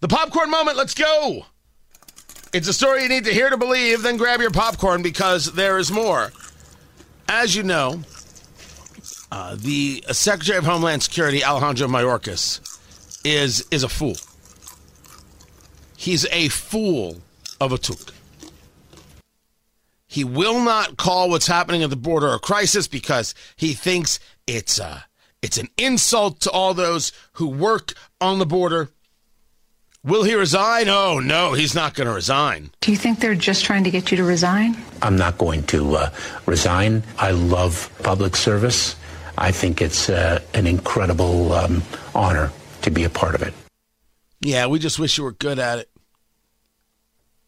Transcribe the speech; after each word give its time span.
The 0.00 0.08
popcorn 0.08 0.50
moment, 0.50 0.78
let's 0.78 0.94
go! 0.94 1.44
It's 2.52 2.66
a 2.66 2.72
story 2.72 3.02
you 3.02 3.08
need 3.08 3.24
to 3.24 3.32
hear 3.32 3.50
to 3.50 3.58
believe, 3.58 4.02
then 4.02 4.16
grab 4.16 4.40
your 4.40 4.50
popcorn 4.50 5.02
because 5.02 5.52
there 5.52 5.78
is 5.78 5.92
more. 5.92 6.32
As 7.28 7.54
you 7.54 7.62
know, 7.62 8.02
uh, 9.30 9.56
the 9.56 10.02
Secretary 10.10 10.58
of 10.58 10.64
Homeland 10.64 11.02
Security, 11.02 11.44
Alejandro 11.44 11.86
Mayorkas, 11.86 12.60
is 13.24 13.64
is 13.70 13.82
a 13.82 13.88
fool. 13.88 14.16
He's 15.96 16.26
a 16.32 16.48
fool 16.48 17.20
of 17.60 17.72
a 17.72 17.78
took. 17.78 18.14
He 20.06 20.24
will 20.24 20.60
not 20.60 20.96
call 20.96 21.28
what's 21.28 21.46
happening 21.46 21.82
at 21.82 21.90
the 21.90 21.96
border 21.96 22.28
a 22.32 22.38
crisis 22.40 22.88
because 22.88 23.34
he 23.54 23.74
thinks 23.74 24.18
it's 24.46 24.80
a, 24.80 25.04
it's 25.42 25.58
an 25.58 25.68
insult 25.76 26.40
to 26.40 26.50
all 26.50 26.74
those 26.74 27.12
who 27.34 27.46
work 27.48 27.92
on 28.20 28.38
the 28.38 28.46
border. 28.46 28.88
Will 30.02 30.22
he 30.22 30.34
resign? 30.34 30.88
Oh, 30.88 31.18
no, 31.18 31.52
he's 31.52 31.74
not 31.74 31.92
going 31.94 32.06
to 32.06 32.14
resign. 32.14 32.70
Do 32.80 32.90
you 32.90 32.96
think 32.96 33.20
they're 33.20 33.34
just 33.34 33.64
trying 33.64 33.84
to 33.84 33.90
get 33.90 34.10
you 34.10 34.16
to 34.16 34.24
resign? 34.24 34.74
I'm 35.02 35.16
not 35.16 35.36
going 35.36 35.64
to 35.64 35.96
uh, 35.96 36.10
resign. 36.46 37.02
I 37.18 37.32
love 37.32 37.90
public 38.02 38.34
service. 38.34 38.96
I 39.36 39.52
think 39.52 39.82
it's 39.82 40.08
uh, 40.08 40.40
an 40.54 40.66
incredible 40.66 41.52
um, 41.52 41.82
honor 42.14 42.50
to 42.80 42.90
be 42.90 43.04
a 43.04 43.10
part 43.10 43.34
of 43.34 43.42
it. 43.42 43.52
Yeah, 44.40 44.68
we 44.68 44.78
just 44.78 44.98
wish 44.98 45.18
you 45.18 45.24
were 45.24 45.32
good 45.32 45.58
at 45.58 45.80
it. 45.80 45.90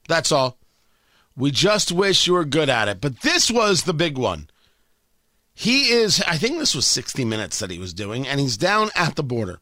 That's 0.06 0.30
all. 0.30 0.58
We 1.34 1.50
just 1.50 1.91
wish 1.91 2.27
you 2.27 2.34
were 2.34 2.45
good 2.45 2.69
at 2.69 2.86
it. 2.89 3.00
But 3.00 3.20
this 3.20 3.50
was 3.50 3.84
the 3.84 3.95
big 3.95 4.19
one. 4.19 4.50
He 5.55 5.89
is, 5.89 6.23
I 6.27 6.36
think 6.36 6.58
this 6.58 6.75
was 6.75 6.86
60 6.86 7.25
minutes 7.25 7.58
that 7.61 7.70
he 7.70 7.78
was 7.78 7.95
doing, 7.95 8.27
and 8.28 8.41
he's 8.41 8.58
down 8.58 8.91
at 8.95 9.17
the 9.17 9.23
border. 9.23 9.61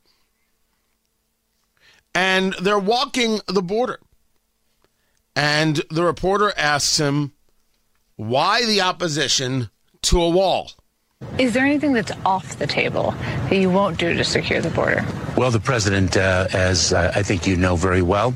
And 2.14 2.55
they're 2.55 2.78
walking 2.78 3.41
the 3.47 3.62
border. 3.62 4.00
And 5.36 5.77
the 5.91 6.05
reporter 6.05 6.52
asks 6.56 6.98
him, 6.98 7.33
why 8.17 8.67
the 8.67 8.83
opposition 8.83 9.70
to 10.02 10.20
a 10.20 10.28
wall? 10.28 10.72
Is 11.39 11.52
there 11.52 11.64
anything 11.64 11.92
that's 11.92 12.12
off 12.25 12.58
the 12.58 12.67
table 12.67 13.12
that 13.48 13.56
you 13.56 13.70
won't 13.70 13.98
do 13.98 14.14
to 14.14 14.25
secure 14.25 14.61
the 14.61 14.70
border? 14.70 15.05
Well, 15.36 15.50
the 15.50 15.61
president, 15.61 16.17
uh, 16.17 16.48
as 16.52 16.92
uh, 16.92 17.12
I 17.14 17.22
think 17.22 17.47
you 17.47 17.56
know 17.56 17.77
very 17.77 18.02
well, 18.02 18.33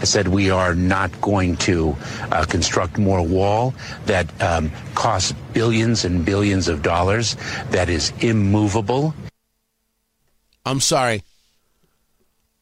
has 0.00 0.10
said 0.10 0.28
we 0.28 0.50
are 0.50 0.74
not 0.74 1.20
going 1.20 1.56
to 1.58 1.96
uh, 2.30 2.44
construct 2.44 2.96
more 2.96 3.22
wall 3.22 3.74
that 4.06 4.26
um, 4.42 4.70
costs 4.94 5.32
billions 5.52 6.04
and 6.04 6.24
billions 6.24 6.68
of 6.68 6.82
dollars, 6.82 7.36
that 7.70 7.88
is 7.88 8.12
immovable. 8.20 9.14
I'm 10.64 10.80
sorry. 10.80 11.22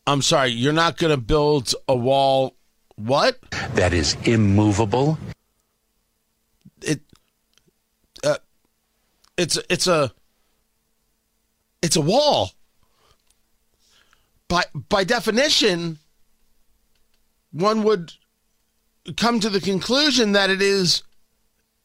I'm 0.07 0.23
sorry. 0.23 0.51
You're 0.51 0.73
not 0.73 0.99
going 0.99 1.11
to 1.11 1.21
build 1.21 1.75
a 1.89 1.97
wall. 1.97 2.55
What? 2.95 3.39
That 3.75 3.93
is 3.93 4.17
immovable. 4.25 5.19
It 6.83 7.01
uh, 8.23 8.37
it's 9.37 9.59
it's 9.69 9.87
a 9.87 10.13
it's 11.83 11.97
a 11.97 12.01
wall. 12.01 12.51
By 14.49 14.65
by 14.89 15.05
definition, 15.05 15.99
one 17.51 17.83
would 17.83 18.13
come 19.17 19.41
to 19.41 19.51
the 19.51 19.61
conclusion 19.61 20.33
that 20.33 20.51
it 20.51 20.63
is 20.63 21.03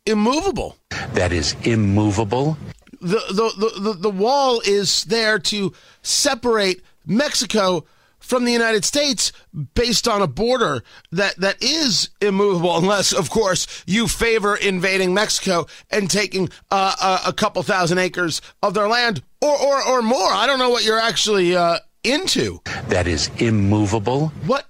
immovable. 0.05 0.77
That 1.13 1.33
is 1.33 1.55
immovable. 1.63 2.57
The 3.01 3.19
the, 3.29 3.53
the, 3.57 3.79
the, 3.79 3.93
the 3.93 4.09
wall 4.09 4.61
is 4.63 5.03
there 5.05 5.39
to 5.39 5.73
separate 6.03 6.83
Mexico 7.05 7.85
from 8.21 8.45
the 8.45 8.51
United 8.51 8.85
States 8.85 9.31
based 9.73 10.07
on 10.07 10.21
a 10.21 10.27
border 10.27 10.83
that, 11.11 11.35
that 11.37 11.61
is 11.61 12.09
immovable, 12.21 12.77
unless, 12.77 13.11
of 13.11 13.29
course, 13.29 13.83
you 13.85 14.07
favor 14.07 14.55
invading 14.55 15.13
Mexico 15.13 15.65
and 15.89 16.09
taking 16.09 16.49
uh, 16.69 17.19
a, 17.25 17.29
a, 17.29 17.33
couple 17.33 17.61
thousand 17.63 17.97
acres 17.97 18.41
of 18.63 18.73
their 18.73 18.87
land 18.87 19.21
or, 19.41 19.59
or, 19.59 19.87
or 19.87 20.01
more. 20.01 20.31
I 20.31 20.47
don't 20.47 20.59
know 20.59 20.69
what 20.69 20.85
you're 20.85 20.99
actually 20.99 21.55
uh, 21.55 21.79
into. 22.03 22.61
That 22.87 23.07
is 23.07 23.29
immovable. 23.37 24.29
What? 24.45 24.65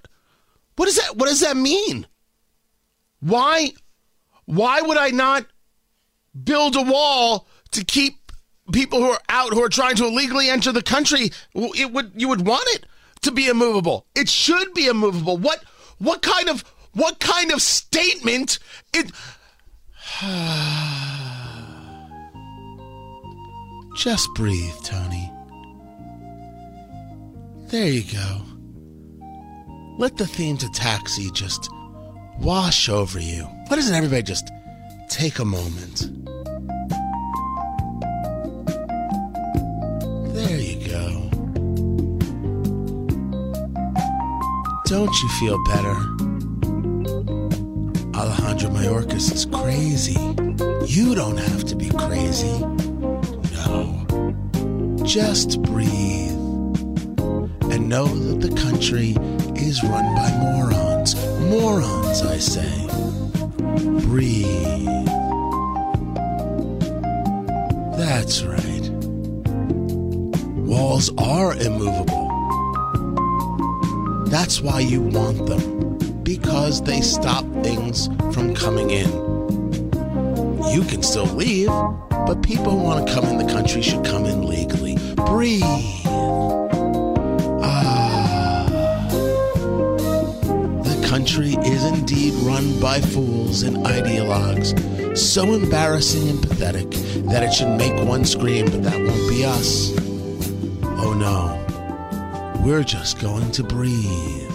What 0.76 0.86
does 0.86 0.96
that? 0.96 1.16
What 1.16 1.28
does 1.28 1.40
that 1.40 1.56
mean? 1.56 2.06
Why? 3.20 3.72
Why 4.46 4.80
would 4.80 4.96
I 4.96 5.10
not 5.10 5.46
build 6.42 6.76
a 6.76 6.82
wall 6.82 7.46
to 7.72 7.84
keep 7.84 8.32
people 8.72 9.00
who 9.00 9.10
are 9.10 9.20
out 9.28 9.52
who 9.52 9.62
are 9.62 9.68
trying 9.68 9.96
to 9.96 10.06
illegally 10.06 10.48
enter 10.48 10.72
the 10.72 10.82
country? 10.82 11.30
It 11.54 11.92
would 11.92 12.12
you 12.16 12.28
would 12.28 12.46
want 12.46 12.64
it 12.68 12.86
to 13.22 13.30
be 13.30 13.48
immovable. 13.48 14.06
It 14.14 14.28
should 14.28 14.74
be 14.74 14.86
immovable. 14.86 15.36
What 15.38 15.64
what 15.98 16.22
kind 16.22 16.48
of 16.48 16.64
what 16.92 17.18
kind 17.20 17.50
of 17.52 17.62
statement 17.62 18.58
it 18.92 19.10
Just 23.96 24.28
breathe, 24.34 24.74
Tony. 24.84 25.30
There 27.66 27.88
you 27.88 28.02
go. 28.02 28.42
Let 29.98 30.16
the 30.16 30.26
theme 30.26 30.56
to 30.58 30.68
taxi 30.70 31.30
just 31.30 31.70
wash 32.38 32.88
over 32.88 33.20
you. 33.20 33.44
Why 33.68 33.76
doesn't 33.76 33.94
everybody 33.94 34.22
just 34.22 34.50
take 35.08 35.38
a 35.38 35.44
moment? 35.44 36.08
Don't 44.92 45.22
you 45.22 45.28
feel 45.40 45.64
better? 45.64 45.96
Alejandro 48.14 48.68
Mayorkas 48.68 49.32
is 49.32 49.46
crazy. 49.46 50.20
You 50.86 51.14
don't 51.14 51.38
have 51.38 51.64
to 51.64 51.74
be 51.74 51.88
crazy. 51.88 52.58
No. 53.54 54.04
Just 55.02 55.62
breathe. 55.62 56.36
And 57.72 57.88
know 57.88 58.04
that 58.04 58.46
the 58.46 58.54
country 58.54 59.16
is 59.56 59.82
run 59.82 60.14
by 60.14 60.30
morons. 60.42 61.14
Morons, 61.40 62.20
I 62.20 62.36
say. 62.36 62.86
Breathe. 64.02 65.06
That's 67.96 68.44
right. 68.44 68.90
Walls 70.68 71.10
are 71.16 71.54
immovable. 71.54 72.31
That's 74.32 74.62
why 74.62 74.80
you 74.80 75.02
want 75.02 75.44
them, 75.44 75.98
because 76.22 76.82
they 76.82 77.02
stop 77.02 77.44
things 77.62 78.06
from 78.32 78.54
coming 78.54 78.88
in. 78.88 79.10
You 80.72 80.84
can 80.84 81.02
still 81.02 81.26
leave, 81.26 81.68
but 82.08 82.42
people 82.42 82.70
who 82.70 82.78
want 82.78 83.06
to 83.06 83.12
come 83.12 83.26
in 83.26 83.36
the 83.36 83.52
country 83.52 83.82
should 83.82 84.06
come 84.06 84.24
in 84.24 84.46
legally. 84.48 84.96
Breathe. 85.16 85.62
Ah. 87.62 88.64
The 90.82 91.06
country 91.06 91.54
is 91.66 91.84
indeed 91.84 92.32
run 92.36 92.80
by 92.80 93.02
fools 93.02 93.62
and 93.64 93.84
ideologues, 93.84 94.74
so 95.14 95.52
embarrassing 95.52 96.30
and 96.30 96.40
pathetic 96.40 96.90
that 97.28 97.42
it 97.42 97.52
should 97.52 97.76
make 97.76 97.92
one 98.08 98.24
scream, 98.24 98.64
but 98.70 98.82
that 98.82 98.98
won't 98.98 99.28
be 99.28 99.44
us. 99.44 99.92
Oh 101.04 101.12
no. 101.12 101.61
We're 102.62 102.84
just 102.84 103.20
going 103.20 103.50
to 103.52 103.64
breathe. 103.64 104.50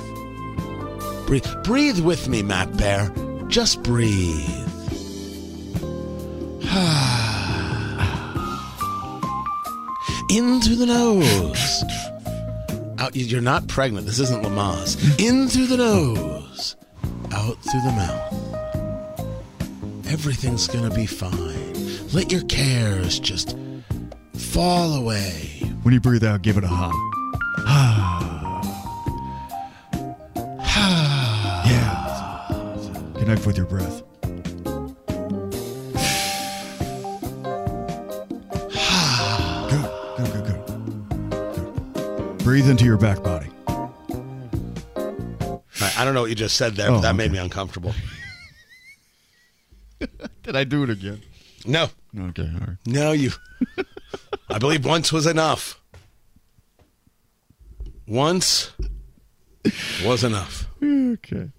Breathe, 1.27 1.45
breathe 1.63 1.99
with 1.99 2.27
me, 2.29 2.41
Matt 2.41 2.75
Bear. 2.77 3.11
Just 3.47 3.83
breathe. 3.83 4.47
In 10.29 10.61
through 10.61 10.75
the 10.77 10.85
nose. 10.85 11.83
Out. 12.97 13.13
You're 13.13 13.41
not 13.41 13.67
pregnant. 13.67 14.05
This 14.05 14.19
isn't 14.19 14.43
Lamaze. 14.43 15.19
In 15.19 15.49
through 15.49 15.67
the 15.67 15.77
nose. 15.77 16.77
Out 17.33 17.57
through 17.63 17.81
the 17.81 17.91
mouth. 17.91 18.33
Everything's 20.07 20.67
gonna 20.67 20.95
be 20.95 21.05
fine. 21.05 21.73
Let 22.13 22.31
your 22.31 22.43
cares 22.43 23.19
just 23.19 23.57
fall 24.33 24.93
away. 24.93 25.61
When 25.83 25.93
you 25.93 25.99
breathe 25.99 26.23
out, 26.23 26.41
give 26.41 26.57
it 26.57 26.63
a 26.63 26.67
ha. 26.67 26.93
Connect 33.27 33.45
with 33.45 33.57
your 33.57 33.65
breath. 33.65 34.03
good, 39.67 39.83
good, 40.15 40.31
good, 40.31 40.45
good. 40.45 40.61
Good. 41.29 42.37
Breathe 42.37 42.69
into 42.69 42.85
your 42.85 42.95
back 42.95 43.21
body. 43.21 43.47
I, 45.81 46.05
don't 46.05 46.13
know 46.13 46.21
what 46.21 46.29
you 46.29 46.35
just 46.37 46.55
said 46.55 46.77
there, 46.77 46.89
Oh, 46.89 46.93
but 46.93 47.01
that 47.01 47.17
made 47.17 47.33
me 47.33 47.37
uncomfortable. 47.37 47.93
Did 50.43 50.55
I 50.55 50.63
do 50.63 50.83
it 50.83 50.89
again? 50.89 51.21
No, 51.65 51.89
Okay, 52.17 52.43
all 52.43 52.65
right. 52.65 52.77
no, 52.85 53.11
you. 53.11 53.31
I 54.49 54.57
believe 54.57 54.85
once 54.85 55.11
was 55.11 55.25
enough. 55.25 55.81
Once 58.07 58.71
was 60.05 60.23
enough. 60.23 60.69
Okay. 60.81 61.49